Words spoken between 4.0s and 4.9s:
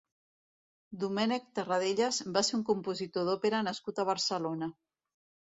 a Barcelona.